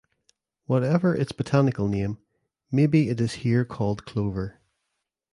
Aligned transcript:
Whatever 0.65 1.15
its 1.15 1.31
botanical 1.31 1.87
name 1.87 2.17
may 2.71 2.87
be 2.87 3.09
it 3.09 3.21
is 3.21 3.33
here 3.45 3.63
called 3.63 4.03
clover. 4.03 4.59